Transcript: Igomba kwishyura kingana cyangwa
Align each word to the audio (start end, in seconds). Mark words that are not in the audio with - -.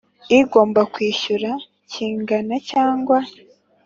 Igomba 0.39 0.81
kwishyura 0.93 1.51
kingana 1.91 2.55
cyangwa 2.69 3.17